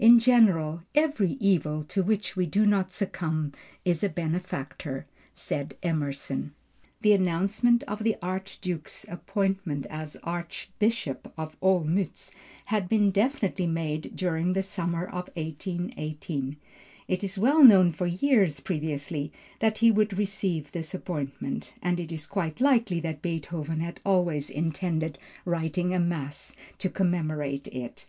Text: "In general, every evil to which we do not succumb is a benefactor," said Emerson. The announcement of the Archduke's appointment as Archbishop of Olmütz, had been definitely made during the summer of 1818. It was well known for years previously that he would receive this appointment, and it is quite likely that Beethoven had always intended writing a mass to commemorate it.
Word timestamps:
"In 0.00 0.18
general, 0.18 0.82
every 0.96 1.36
evil 1.38 1.84
to 1.84 2.02
which 2.02 2.34
we 2.34 2.46
do 2.46 2.66
not 2.66 2.90
succumb 2.90 3.52
is 3.84 4.02
a 4.02 4.08
benefactor," 4.08 5.06
said 5.34 5.76
Emerson. 5.84 6.52
The 7.02 7.12
announcement 7.12 7.84
of 7.84 8.02
the 8.02 8.16
Archduke's 8.20 9.06
appointment 9.08 9.86
as 9.88 10.16
Archbishop 10.24 11.32
of 11.38 11.54
Olmütz, 11.60 12.32
had 12.64 12.88
been 12.88 13.12
definitely 13.12 13.68
made 13.68 14.16
during 14.16 14.52
the 14.54 14.64
summer 14.64 15.04
of 15.04 15.30
1818. 15.36 16.56
It 17.06 17.22
was 17.22 17.38
well 17.38 17.62
known 17.62 17.92
for 17.92 18.08
years 18.08 18.58
previously 18.58 19.32
that 19.60 19.78
he 19.78 19.92
would 19.92 20.18
receive 20.18 20.72
this 20.72 20.92
appointment, 20.92 21.72
and 21.80 22.00
it 22.00 22.10
is 22.10 22.26
quite 22.26 22.60
likely 22.60 22.98
that 22.98 23.22
Beethoven 23.22 23.78
had 23.78 24.00
always 24.04 24.50
intended 24.50 25.18
writing 25.44 25.94
a 25.94 26.00
mass 26.00 26.56
to 26.78 26.90
commemorate 26.90 27.68
it. 27.68 28.06